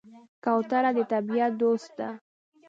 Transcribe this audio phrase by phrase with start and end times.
[0.43, 2.09] کوتره د طبیعت دوست ده.